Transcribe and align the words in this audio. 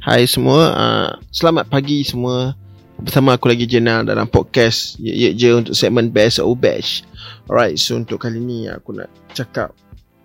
Hai 0.00 0.24
semua 0.24 0.72
uh, 0.72 1.10
Selamat 1.28 1.68
pagi 1.68 2.00
semua. 2.08 2.56
Bersama 2.96 3.36
aku 3.36 3.52
lagi 3.52 3.68
Jenal 3.68 4.00
dalam 4.00 4.24
podcast 4.24 4.96
Ye 4.96 5.12
Ye 5.12 5.36
Je 5.36 5.52
untuk 5.52 5.76
segmen 5.76 6.08
Best 6.08 6.40
or 6.40 6.56
Bash 6.56 7.04
Alright 7.44 7.76
so 7.76 8.00
untuk 8.00 8.16
kali 8.16 8.40
ni 8.40 8.64
aku 8.64 8.96
nak 8.96 9.12
cakap 9.36 9.76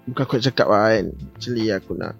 Bukan 0.07 0.23
aku 0.23 0.39
nak 0.39 0.45
cakap 0.47 0.67
lah 0.71 0.95
kan. 0.95 1.05
Actually 1.35 1.75
aku 1.75 1.91
nak 1.91 2.15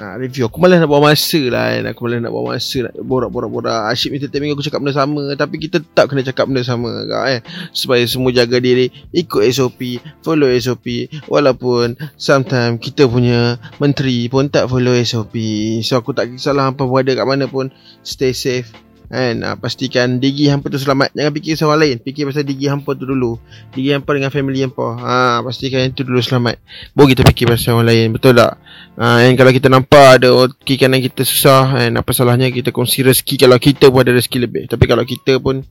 uh, 0.00 0.14
review. 0.18 0.46
Aku 0.46 0.58
malas 0.62 0.78
nak 0.80 0.88
buang 0.90 1.04
masa 1.04 1.40
lah 1.50 1.74
kan. 1.74 1.84
Aku 1.92 2.00
malas 2.06 2.18
nak 2.22 2.32
buang 2.32 2.48
masa 2.50 2.76
nak 2.88 2.94
borak-borak-borak. 2.98 3.90
Asyik 3.90 4.10
minta 4.14 4.26
timing 4.30 4.54
aku 4.54 4.64
cakap 4.64 4.80
benda 4.82 4.94
sama. 4.94 5.22
Tapi 5.34 5.56
kita 5.58 5.82
tak 5.94 6.10
kena 6.10 6.22
cakap 6.24 6.48
benda 6.48 6.62
sama 6.64 6.90
kan. 7.06 7.38
Eh? 7.38 7.40
Supaya 7.74 8.02
semua 8.06 8.30
jaga 8.32 8.58
diri. 8.58 8.90
Ikut 9.12 9.42
SOP 9.52 10.00
Follow 10.20 10.48
SOP 10.58 11.08
Walaupun 11.28 11.96
Sometimes 12.16 12.80
kita 12.80 13.08
punya 13.08 13.56
Menteri 13.80 14.28
pun 14.28 14.48
tak 14.52 14.68
follow 14.68 14.94
SOP 15.00 15.34
So 15.80 16.00
aku 16.00 16.12
tak 16.12 16.32
kisahlah 16.32 16.70
Hampa 16.70 16.84
berada 16.84 17.12
kat 17.14 17.26
mana 17.26 17.44
pun. 17.48 17.72
Stay 18.02 18.32
safe 18.32 18.87
Kan? 19.08 19.40
Uh, 19.40 19.56
Pastikan 19.56 20.20
digi 20.20 20.52
hampa 20.52 20.68
tu 20.68 20.76
selamat. 20.76 21.16
Jangan 21.16 21.32
fikir 21.32 21.50
pasal 21.56 21.66
orang 21.72 21.80
lain. 21.80 21.96
Fikir 22.04 22.22
pasal 22.28 22.44
digi 22.44 22.66
hampa 22.68 22.92
tu 22.92 23.08
dulu. 23.08 23.40
Digi 23.72 23.96
hampa 23.96 24.10
dengan 24.12 24.28
family 24.28 24.60
hampa. 24.68 24.86
Ha, 25.00 25.40
Pastikan 25.40 25.88
yang 25.88 25.92
tu 25.96 26.04
dulu 26.04 26.20
selamat. 26.20 26.60
Baru 26.92 27.08
kita 27.08 27.24
fikir 27.24 27.48
pasal 27.48 27.80
orang 27.80 27.88
lain. 27.88 28.06
Betul 28.12 28.36
tak? 28.36 28.60
Uh, 29.00 29.24
And 29.24 29.34
kalau 29.40 29.50
kita 29.54 29.72
nampak 29.72 30.20
Ada 30.20 30.28
kiri 30.66 30.74
kanan 30.74 30.98
kita 30.98 31.22
susah 31.22 31.78
And 31.78 32.02
apa 32.02 32.10
salahnya 32.10 32.50
Kita 32.50 32.74
kongsi 32.74 33.06
rezeki 33.06 33.46
Kalau 33.46 33.54
kita 33.62 33.94
pun 33.94 34.02
ada 34.02 34.10
rezeki 34.10 34.38
lebih. 34.42 34.62
Tapi 34.66 34.84
kalau 34.90 35.06
kita 35.06 35.38
pun 35.38 35.62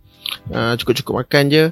uh, 0.56 0.74
Cukup-cukup 0.80 1.28
makan 1.28 1.44
je 1.52 1.64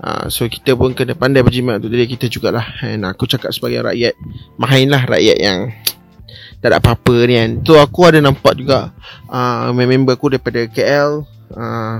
uh, 0.00 0.24
So 0.32 0.48
kita 0.48 0.72
pun 0.72 0.96
kena 0.96 1.12
pandai 1.12 1.44
berjimat 1.44 1.84
Untuk 1.84 1.92
diri 1.92 2.08
kita 2.08 2.32
jugalah. 2.32 2.64
And 2.80 3.04
aku 3.04 3.28
cakap 3.28 3.52
sebagai 3.52 3.84
rakyat 3.84 4.16
Main 4.56 4.88
lah 4.88 5.04
rakyat 5.04 5.36
yang 5.36 5.58
tak 6.62 6.70
ada 6.70 6.78
apa-apa 6.78 7.26
ni 7.26 7.34
kan. 7.34 7.50
So 7.66 7.82
aku 7.82 8.06
ada 8.06 8.22
nampak 8.22 8.54
juga 8.54 8.94
uh, 9.26 9.74
Member 9.74 10.14
aku 10.14 10.30
daripada 10.30 10.62
KL 10.70 11.26
uh, 11.58 11.98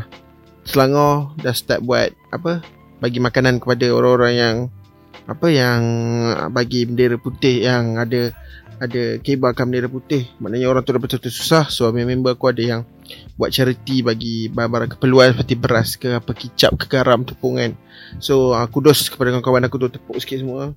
Selangor 0.62 1.34
Dah 1.42 1.50
start 1.50 1.83
buat 1.83 2.14
Apa 2.31 2.62
Bagi 3.03 3.19
makanan 3.19 3.59
kepada 3.59 3.91
orang-orang 3.91 4.34
yang 4.39 4.56
Apa 5.27 5.51
yang 5.51 5.83
Bagi 6.55 6.86
bendera 6.86 7.19
putih 7.19 7.67
Yang 7.67 7.84
ada 7.98 8.23
Ada 8.83 9.03
kebarkan 9.19 9.67
bendera 9.67 9.91
putih. 9.91 10.31
Maknanya 10.39 10.70
orang 10.70 10.83
tu 10.86 10.95
dah 10.95 11.03
betul-betul 11.03 11.34
susah. 11.34 11.67
So 11.67 11.91
member 11.91 12.39
aku 12.39 12.55
ada 12.55 12.62
yang 12.62 12.81
Buat 13.34 13.51
charity 13.51 14.06
bagi 14.06 14.47
Barang-barang 14.47 14.95
keperluan 14.95 15.34
Seperti 15.34 15.55
beras 15.58 15.98
ke 15.98 16.14
Apa 16.14 16.31
kicap 16.39 16.79
ke 16.79 16.86
garam 16.86 17.27
tepung 17.27 17.58
kan. 17.58 17.75
So 18.23 18.55
uh, 18.55 18.67
kudos 18.70 19.11
kepada 19.11 19.34
kawan-kawan 19.34 19.67
aku 19.67 19.83
tu 19.83 19.98
Tepuk 19.98 20.23
sikit 20.23 20.39
semua 20.39 20.70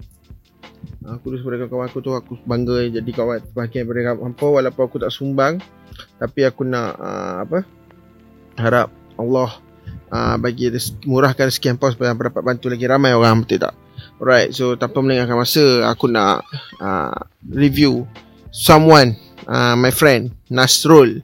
Aku 1.06 1.30
dulu 1.30 1.38
sebagai 1.38 1.70
kawan 1.70 1.86
aku 1.86 2.00
tu 2.02 2.12
Aku 2.18 2.34
bangga 2.50 2.82
jadi 2.90 3.12
kawan 3.14 3.40
Sebahagian 3.46 3.86
daripada 3.86 4.18
hampa. 4.26 4.48
Walaupun 4.50 4.84
aku 4.90 4.98
tak 4.98 5.14
sumbang 5.14 5.62
Tapi 6.18 6.42
aku 6.46 6.66
nak 6.66 6.98
uh, 6.98 7.36
Apa 7.46 7.60
Harap 8.58 8.90
Allah 9.20 9.52
uh, 10.10 10.36
Bagi 10.42 10.74
murahkan 11.06 11.54
sekian 11.54 11.78
pos 11.78 11.94
Supaya 11.94 12.18
dapat 12.18 12.42
bantu 12.42 12.74
lagi 12.74 12.90
ramai 12.90 13.14
orang 13.14 13.46
Betul 13.46 13.62
tak? 13.62 13.74
Alright 14.18 14.50
So 14.56 14.74
tanpa 14.80 15.06
melengahkan 15.06 15.38
masa 15.38 15.86
Aku 15.94 16.10
nak 16.10 16.42
uh, 16.82 17.20
Review 17.46 18.10
Someone 18.50 19.14
uh, 19.46 19.78
My 19.78 19.94
friend 19.94 20.34
Nasrul. 20.50 21.22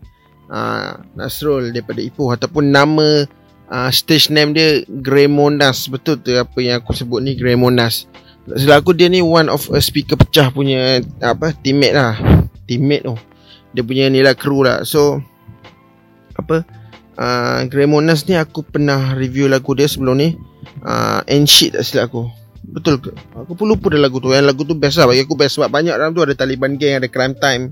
Uh, 0.51 0.99
Nasrul 1.17 1.73
Daripada 1.73 2.03
Ipoh 2.03 2.29
Ataupun 2.29 2.69
nama 2.69 3.25
uh, 3.71 3.89
Stage 3.89 4.29
name 4.29 4.53
dia 4.53 4.83
Gremonas 4.85 5.89
Betul 5.89 6.21
tu 6.21 6.35
apa 6.35 6.59
yang 6.61 6.83
aku 6.83 6.93
sebut 6.93 7.23
ni 7.23 7.33
Selaku 8.49 8.91
aku 8.91 8.91
dia 8.97 9.05
ni 9.05 9.21
one 9.21 9.53
of 9.53 9.69
a 9.69 9.77
speaker 9.77 10.17
pecah 10.17 10.49
punya 10.49 10.97
apa 11.21 11.53
teammate 11.61 11.93
lah. 11.93 12.17
Teammate 12.65 13.05
tu. 13.05 13.15
Dia 13.71 13.85
punya 13.85 14.09
ni 14.09 14.25
lah 14.25 14.33
crew 14.33 14.65
lah. 14.65 14.81
So 14.81 15.21
apa 16.33 16.65
uh, 17.21 17.59
Gremonas 17.69 18.25
ni 18.25 18.33
aku 18.33 18.65
pernah 18.65 19.13
review 19.13 19.45
lagu 19.45 19.77
dia 19.77 19.85
sebelum 19.85 20.17
ni. 20.17 20.29
Uh, 20.81 21.21
and 21.29 21.45
shit 21.45 21.77
tak 21.77 21.85
silap 21.85 22.09
aku. 22.09 22.33
Betul 22.65 22.97
ke? 23.01 23.13
Aku 23.37 23.53
pun 23.53 23.69
lupa 23.69 23.93
dah 23.93 24.01
lagu 24.01 24.17
tu. 24.17 24.33
Yang 24.33 24.49
lagu 24.49 24.61
tu 24.65 24.73
best 24.73 24.97
lah 24.97 25.05
bagi 25.05 25.21
aku 25.21 25.37
best 25.37 25.61
sebab 25.61 25.69
banyak 25.69 25.93
dalam 25.93 26.13
tu 26.17 26.25
ada 26.25 26.33
Taliban 26.33 26.81
Gang, 26.81 26.97
ada 26.97 27.09
Crime 27.09 27.37
Time. 27.37 27.63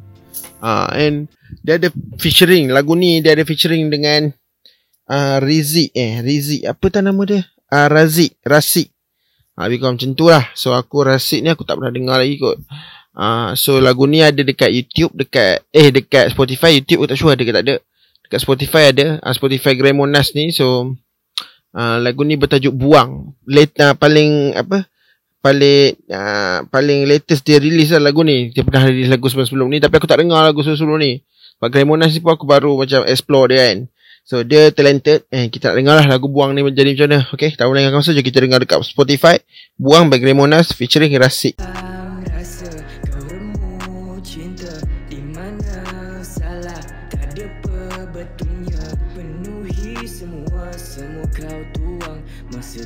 Uh, 0.61 0.85
and 0.93 1.25
dia 1.65 1.81
ada 1.81 1.89
featuring 2.21 2.69
lagu 2.69 2.93
ni 2.93 3.25
dia 3.25 3.33
ada 3.33 3.41
featuring 3.41 3.89
dengan 3.89 4.29
uh, 5.09 5.41
Rizik 5.41 5.89
eh 5.97 6.21
Rizik 6.21 6.61
apa 6.69 6.85
tak 6.93 7.09
nama 7.09 7.21
dia? 7.25 7.41
Uh, 7.73 7.89
Razik, 7.89 8.37
Rasik. 8.45 8.93
Ha, 9.59 9.67
lebih 9.67 9.83
kurang 9.83 9.99
macam 9.99 10.15
tu 10.15 10.31
lah. 10.31 10.47
So 10.55 10.71
aku 10.71 11.03
rasa 11.03 11.35
ni 11.43 11.51
aku 11.51 11.67
tak 11.67 11.75
pernah 11.75 11.91
dengar 11.91 12.15
lagi 12.23 12.39
kot. 12.39 12.63
Uh, 13.11 13.51
So 13.59 13.83
lagu 13.83 14.07
ni 14.07 14.23
ada 14.23 14.39
dekat 14.39 14.71
YouTube 14.71 15.11
Dekat 15.11 15.67
Eh 15.75 15.91
dekat 15.91 16.31
Spotify. 16.31 16.79
YouTube 16.79 17.03
aku 17.03 17.09
tak 17.11 17.19
sure 17.19 17.35
ada 17.35 17.43
ke 17.43 17.51
tak 17.51 17.67
ada. 17.67 17.75
Dekat 18.23 18.39
Spotify 18.39 18.95
ada. 18.95 19.19
Uh, 19.19 19.35
Spotify 19.35 19.75
Gremonas 19.75 20.31
ni. 20.31 20.55
So 20.55 20.95
uh, 21.75 21.97
Lagu 21.99 22.23
ni 22.23 22.39
bertajuk 22.39 22.71
Buang. 22.71 23.35
Late, 23.43 23.75
uh, 23.83 23.99
Paling 23.99 24.55
Apa? 24.55 24.87
Paling 25.43 26.07
uh, 26.07 26.63
Paling 26.71 27.03
latest 27.03 27.43
dia 27.43 27.59
release 27.59 27.91
lah 27.91 27.99
lagu 27.99 28.23
ni. 28.23 28.55
Dia 28.55 28.63
pernah 28.63 28.87
release 28.87 29.11
lagu 29.11 29.27
sebelum-sebelum 29.27 29.75
ni. 29.75 29.83
Tapi 29.83 29.91
aku 29.99 30.07
tak 30.07 30.23
dengar 30.23 30.39
lagu 30.39 30.63
sebelum-sebelum 30.63 31.03
ni. 31.03 31.19
Sebab 31.59 31.67
Gremonas 31.67 32.15
ni 32.15 32.23
pun 32.23 32.31
aku 32.31 32.47
baru 32.47 32.79
macam 32.79 33.03
explore 33.03 33.51
dia 33.51 33.75
kan 33.75 33.91
So 34.29 34.45
dia 34.45 34.69
talented. 34.69 35.25
Eh 35.33 35.49
kita 35.49 35.73
nak 35.73 35.75
dengar 35.81 35.95
lah 35.97 36.05
lagu 36.05 36.29
Buang 36.29 36.53
ni 36.53 36.61
menjadi 36.61 36.93
macam 36.93 37.07
mana. 37.09 37.19
Okay 37.33 37.49
tak 37.57 37.65
boleh 37.65 37.81
dengarkan 37.81 38.05
saja 38.05 38.21
Kita 38.21 38.45
dengar 38.45 38.61
dekat 38.61 38.85
Spotify. 38.85 39.41
Buang 39.73 40.05
by 40.05 40.21
Gremonas 40.21 40.69
Featuring 40.69 41.17
Rasik. 41.17 41.57
Masa 52.49 52.81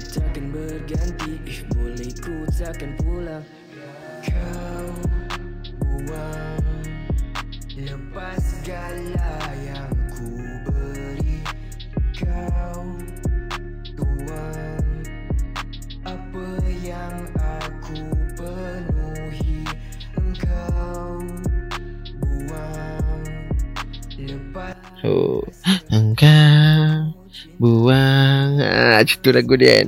oh 25.03 25.43
engkau 25.91 27.13
buang. 27.57 28.59
Ah 28.59 29.01
itu 29.03 29.29
lagu 29.29 29.53
dia 29.57 29.83
kan. 29.83 29.87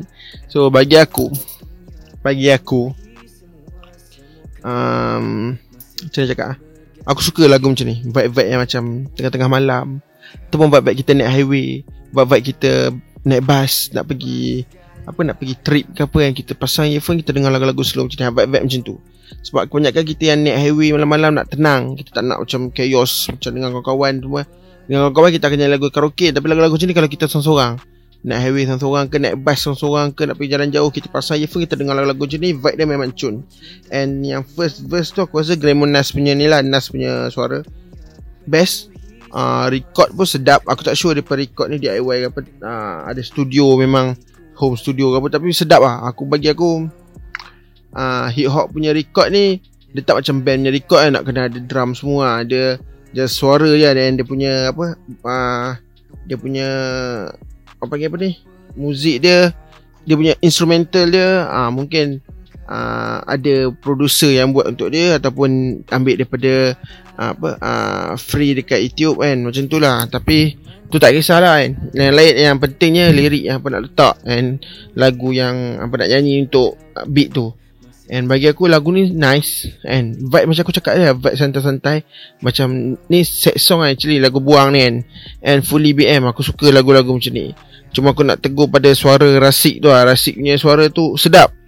So 0.51 0.67
bagi 0.73 0.97
aku 0.97 1.29
bagi 2.25 2.49
aku 2.49 2.91
um 4.65 5.55
macam 6.05 6.19
mana 6.21 6.29
cakap 6.29 6.47
ah? 6.53 6.57
Aku 7.05 7.21
suka 7.21 7.45
lagu 7.45 7.69
macam 7.69 7.85
ni. 7.85 8.01
Vibe-vibe 8.01 8.49
yang 8.49 8.61
macam 8.65 8.83
Tengah-tengah 9.13 9.49
malam. 9.49 10.01
Ataupun 10.49 10.73
vibe-vibe 10.73 10.99
kita 11.05 11.11
naik 11.13 11.31
highway. 11.37 11.69
Vibe-vibe 12.09 12.45
kita 12.49 12.71
Naik 13.25 13.45
bus 13.45 13.93
Nak 13.93 14.09
pergi 14.09 14.65
Apa 15.05 15.21
nak 15.21 15.37
pergi 15.37 15.55
trip 15.61 15.85
ke 15.93 16.09
apa 16.09 16.17
Yang 16.25 16.45
kita 16.45 16.57
pasang 16.57 16.89
earphone 16.89 17.21
Kita 17.21 17.31
dengar 17.31 17.53
lagu-lagu 17.53 17.85
slow 17.85 18.09
macam 18.09 18.17
ni. 18.17 18.25
Vibe-vibe 18.25 18.63
macam 18.65 18.81
tu. 18.81 18.95
Sebab 19.45 19.61
kebanyakan 19.69 20.03
kita 20.05 20.23
yang 20.33 20.39
naik 20.41 20.57
highway 20.57 20.89
Malam-malam 20.97 21.31
nak 21.37 21.47
tenang. 21.53 21.93
Kita 21.93 22.21
tak 22.21 22.23
nak 22.25 22.41
macam 22.41 22.73
chaos 22.73 23.29
Macam 23.29 23.51
dengan 23.53 23.69
kawan-kawan 23.77 24.13
semua. 24.21 24.41
Dengan 24.85 24.99
kawan-kawan 25.09 25.31
kita 25.37 25.45
akan 25.49 25.57
nyanyi 25.61 25.73
lagu 25.77 25.87
karaoke. 25.93 26.27
Tapi 26.33 26.45
lagu-lagu 26.49 26.73
macam 26.73 26.87
ni 26.89 26.95
Kalau 26.97 27.09
kita 27.09 27.25
seorang-seorang. 27.29 27.73
Naik 28.25 28.41
highway 28.41 28.63
seorang-seorang 28.65 29.05
ke 29.05 29.15
Naik 29.21 29.35
bus 29.37 29.57
seorang-seorang 29.61 30.07
ke 30.17 30.21
Nak 30.25 30.35
pergi 30.41 30.49
jalan 30.49 30.69
jauh 30.73 30.89
Kita 30.89 31.07
pasang 31.13 31.37
earphone 31.37 31.61
Kita 31.69 31.77
dengar 31.77 31.93
lagu-lagu 31.93 32.25
macam 32.25 32.41
ni 32.41 32.51
Vibe 32.57 32.77
dia 32.77 32.85
memang 32.89 33.09
cun. 33.13 33.45
And 33.93 34.25
yang 34.25 34.41
first 34.41 34.89
verse 34.89 35.13
tu 35.13 35.21
Aku 35.21 35.37
rasa 35.37 35.53
Gremon 35.53 35.93
Nas 35.93 36.09
punya 36.09 36.33
ni 36.33 36.49
lah 36.49 36.65
Nas 36.65 36.89
punya 36.89 37.29
suara. 37.29 37.61
Best. 38.49 38.89
Uh, 39.35 39.67
record 39.67 40.15
pun 40.15 40.23
sedap. 40.23 40.63
Aku 40.63 40.79
tak 40.79 40.95
sure 40.95 41.11
depa 41.11 41.35
record 41.35 41.67
ni 41.67 41.75
DIY 41.75 42.23
ke 42.23 42.27
apa. 42.31 42.39
Uh, 42.63 42.97
ada 43.11 43.19
studio 43.19 43.75
memang 43.75 44.15
home 44.55 44.75
studio 44.79 45.13
ke 45.13 45.17
apa 45.21 45.27
tapi 45.39 45.51
sedap 45.51 45.83
lah. 45.83 46.03
Aku 46.09 46.25
bagi 46.25 46.51
aku 46.51 46.87
uh, 47.95 48.27
hip 48.31 48.49
hop 48.51 48.71
punya 48.71 48.95
record 48.95 49.31
ni 49.31 49.59
dia 49.95 50.03
tak 50.03 50.19
macam 50.19 50.43
band 50.43 50.67
punya 50.67 50.73
record 50.75 50.99
kan 50.99 51.11
nak 51.15 51.23
kena 51.23 51.41
ada 51.47 51.59
drum 51.59 51.91
semua. 51.95 52.43
Ada 52.43 52.79
dia 53.15 53.25
suara 53.31 53.71
je 53.71 53.87
dan 53.87 54.19
dia 54.19 54.25
punya 54.27 54.75
apa 54.75 54.99
uh, 55.23 55.69
dia 56.27 56.35
punya 56.35 56.67
apa 57.79 57.85
panggil 57.87 58.11
apa 58.11 58.17
ni 58.19 58.31
muzik 58.75 59.23
dia 59.23 59.55
dia 60.03 60.15
punya 60.19 60.33
instrumental 60.43 61.07
dia 61.07 61.47
uh, 61.47 61.71
mungkin 61.71 62.19
uh, 62.69 63.17
ada 63.25 63.71
producer 63.73 64.29
yang 64.33 64.51
buat 64.51 64.69
untuk 64.69 64.91
dia 64.91 65.17
ataupun 65.17 65.81
ambil 65.89 66.15
daripada 66.17 66.75
uh, 67.17 67.31
apa 67.33 67.49
uh, 67.61 68.11
free 68.17 68.57
dekat 68.57 68.81
YouTube 68.81 69.21
kan 69.21 69.37
macam 69.45 69.63
tu 69.69 69.77
lah. 69.77 70.05
Tapi 70.09 70.57
tu 70.89 70.97
tak 70.97 71.13
kisahlah 71.13 71.61
kan. 71.61 71.71
Yang 71.93 72.13
lain 72.13 72.33
yang 72.37 72.57
pentingnya 72.61 73.05
lirik 73.13 73.43
yang 73.45 73.57
apa 73.61 73.67
nak 73.73 73.81
letak 73.89 74.15
and 74.25 74.61
lagu 74.97 75.29
yang 75.33 75.81
apa 75.81 75.93
nak 76.05 76.09
nyanyi 76.11 76.45
untuk 76.45 76.77
beat 77.09 77.33
tu. 77.33 77.53
And 78.05 78.29
bagi 78.29 78.45
aku 78.45 78.69
lagu 78.69 78.93
ni 78.93 79.09
nice 79.17 79.65
And 79.81 80.29
vibe 80.29 80.53
macam 80.53 80.61
aku 80.61 80.77
cakap 80.77 80.93
je 80.93 81.09
Vibe 81.09 81.37
santai-santai. 81.41 82.05
Macam 82.45 83.01
ni 83.09 83.25
set 83.25 83.57
song 83.57 83.81
actually 83.81 84.21
Lagu 84.21 84.37
buang 84.45 84.77
ni 84.77 84.85
kan. 84.85 84.95
And 85.41 85.65
fully 85.65 85.97
BM 85.97 86.21
Aku 86.29 86.45
suka 86.45 86.69
lagu-lagu 86.69 87.09
macam 87.09 87.33
ni. 87.33 87.57
Cuma 87.97 88.13
aku 88.13 88.21
nak 88.21 88.45
tegur 88.45 88.69
pada 88.69 88.93
suara 88.93 89.25
Rasik 89.41 89.81
tu 89.81 89.89
lah. 89.89 90.05
Rasik 90.05 90.37
punya 90.37 90.53
suara 90.61 90.85
tu 90.93 91.17
sedap 91.17 91.64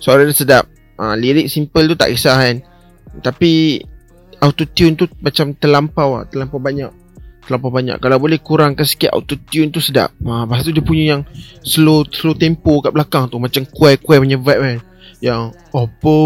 Suara 0.00 0.24
dia 0.24 0.32
sedap. 0.34 0.64
Ha, 0.96 1.14
Lirik 1.14 1.46
simple 1.52 1.92
tu 1.92 1.96
tak 1.96 2.10
kisah 2.10 2.36
kan. 2.36 2.56
Tapi 3.20 3.80
Autotune 4.40 4.96
tu 4.96 5.04
macam 5.20 5.52
terlampau 5.52 6.16
lah 6.16 6.24
Terlampau 6.24 6.56
banyak. 6.56 6.88
Terlampau 7.44 7.68
banyak. 7.68 8.00
Kalau 8.00 8.16
boleh 8.16 8.40
kurangkan 8.40 8.88
sikit 8.88 9.12
Autotune 9.12 9.68
tu 9.68 9.84
sedap. 9.84 10.16
Ha, 10.24 10.48
Lepas 10.48 10.64
tu 10.64 10.72
dia 10.72 10.80
punya 10.80 11.04
yang 11.16 11.22
Slow 11.60 12.08
slow 12.08 12.32
tempo 12.32 12.80
kat 12.80 12.96
belakang 12.96 13.28
tu 13.28 13.36
Macam 13.36 13.68
kuai-kuai 13.68 14.18
punya 14.18 14.40
vibe 14.40 14.60
kan. 14.64 14.78
Yang 15.20 15.42
Oppo 15.76 16.18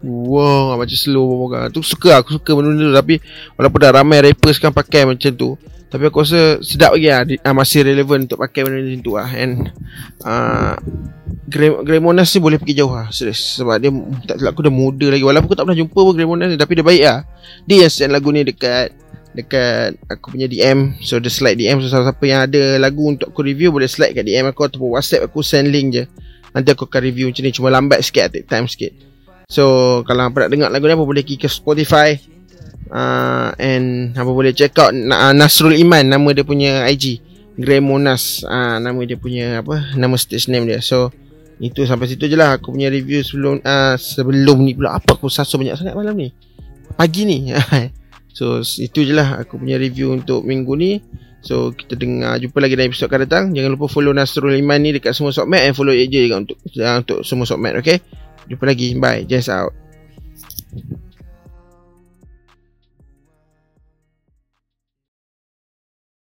Wow 0.00 0.80
Macam 0.80 0.96
slow. 0.96 1.52
Tu 1.68 1.84
suka 1.84 2.24
aku 2.24 2.40
suka 2.40 2.50
benda 2.56 2.72
tu. 2.72 2.96
Tapi 2.96 3.14
Walaupun 3.60 3.78
dah 3.84 3.92
ramai 3.92 4.24
rapper 4.24 4.56
sekarang 4.56 4.74
pakai 4.74 5.04
macam 5.04 5.30
tu 5.36 5.60
Tapi 5.86 6.02
aku 6.10 6.26
rasa 6.26 6.58
Sedap 6.62 6.98
lagi 6.98 7.08
lah 7.10 7.22
uh, 7.22 7.54
Masih 7.54 7.86
relevan 7.86 8.26
untuk 8.26 8.42
pakai 8.42 8.66
benda 8.66 8.82
macam 8.82 9.00
tu 9.02 9.12
lah 9.14 9.28
And 9.30 9.52
uh, 10.26 10.74
Gremonas 11.86 12.34
ni 12.34 12.42
boleh 12.42 12.58
pergi 12.58 12.82
jauh 12.82 12.90
lah 12.90 13.06
Serius. 13.14 13.62
Sebab 13.62 13.78
dia 13.78 13.90
Tak 14.26 14.42
silap 14.42 14.52
aku 14.58 14.66
dah 14.66 14.74
muda 14.74 15.06
lagi. 15.14 15.22
Walaupun 15.22 15.46
aku 15.46 15.54
tak 15.54 15.64
pernah 15.70 15.78
jumpa 15.78 15.98
pun 15.98 16.14
Gremonas 16.18 16.48
ni 16.50 16.58
Tapi 16.58 16.72
dia 16.74 16.84
baik 16.86 17.02
lah. 17.06 17.18
Dia 17.70 17.76
yang 17.86 17.92
send 17.92 18.10
lagu 18.10 18.28
ni 18.34 18.42
dekat 18.42 18.90
Dekat 19.30 19.94
Aku 20.10 20.34
punya 20.34 20.50
DM 20.50 20.98
So 20.98 21.22
dia 21.22 21.30
slide 21.30 21.54
DM 21.54 21.78
So 21.78 21.86
siapa-siapa 21.86 22.24
yang 22.26 22.40
ada 22.50 22.62
lagu 22.82 23.06
Untuk 23.06 23.30
aku 23.30 23.46
review 23.46 23.70
Boleh 23.70 23.86
slide 23.86 24.10
kat 24.10 24.26
DM 24.26 24.50
aku 24.50 24.66
Ataupun 24.66 24.98
whatsapp 24.98 25.22
aku 25.22 25.46
Send 25.46 25.70
link 25.70 25.94
je. 25.94 26.04
Nanti 26.50 26.72
aku 26.74 26.90
akan 26.90 27.00
review 27.04 27.30
macam 27.30 27.42
ni. 27.46 27.52
Cuma 27.54 27.68
lambat 27.70 28.02
sikit 28.02 28.34
Take 28.34 28.50
time 28.50 28.66
sikit. 28.66 28.90
So 29.46 30.02
Kalau 30.02 30.26
apa 30.26 30.46
nak 30.46 30.50
dengar 30.50 30.68
lagu 30.74 30.90
ni 30.90 30.98
Apa 30.98 31.06
boleh 31.06 31.22
pergi 31.22 31.38
ke 31.38 31.46
Spotify 31.46 32.35
uh, 32.90 33.50
And 33.56 34.12
Apa 34.14 34.30
boleh 34.30 34.52
check 34.52 34.76
out 34.78 34.92
uh, 34.92 35.32
Nasrul 35.34 35.76
Iman 35.78 36.06
Nama 36.06 36.28
dia 36.32 36.44
punya 36.46 36.86
IG 36.86 37.20
Grey 37.56 37.80
Monas 37.80 38.44
uh, 38.46 38.78
Nama 38.78 38.98
dia 39.06 39.18
punya 39.18 39.60
Apa 39.60 39.96
Nama 39.96 40.14
stage 40.14 40.48
name 40.52 40.70
dia 40.70 40.80
So 40.82 41.10
Itu 41.58 41.86
sampai 41.88 42.10
situ 42.10 42.26
je 42.28 42.36
lah 42.36 42.60
Aku 42.60 42.74
punya 42.74 42.92
review 42.92 43.24
sebelum 43.24 43.62
uh, 43.64 43.94
Sebelum 43.96 44.62
ni 44.62 44.76
pula 44.76 44.98
Apa 44.98 45.16
aku 45.16 45.30
sasu 45.32 45.56
banyak 45.56 45.76
sangat 45.76 45.94
malam 45.96 46.14
ni 46.16 46.28
Pagi 46.94 47.24
ni 47.24 47.50
So 48.36 48.60
itu 48.60 49.06
je 49.06 49.14
lah 49.16 49.40
Aku 49.44 49.56
punya 49.56 49.80
review 49.80 50.12
untuk 50.12 50.44
minggu 50.44 50.72
ni 50.76 50.92
So 51.46 51.70
kita 51.70 51.94
dengar 51.94 52.42
jumpa 52.42 52.58
lagi 52.58 52.74
dalam 52.74 52.90
episod 52.90 53.06
akan 53.06 53.20
datang. 53.22 53.44
Jangan 53.54 53.78
lupa 53.78 53.86
follow 53.86 54.10
Nasrul 54.10 54.58
Iman 54.58 54.82
ni 54.82 54.98
dekat 54.98 55.14
semua 55.14 55.30
sokmat 55.30 55.62
and 55.62 55.78
follow 55.78 55.94
AJ 55.94 56.14
juga 56.26 56.36
untuk 56.42 56.58
uh, 56.58 56.96
untuk 56.98 57.18
semua 57.22 57.46
sokmat 57.46 57.78
okay. 57.78 58.02
Jumpa 58.50 58.66
lagi. 58.66 58.98
Bye. 58.98 59.22
Just 59.30 59.46
out. 59.54 59.70